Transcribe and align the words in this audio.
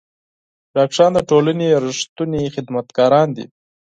ډاکټران 0.75 1.11
د 1.15 1.19
ټولنې 1.29 1.69
رښتوني 1.85 2.41
خدمتګاران 2.55 3.27
دي. 3.37 3.45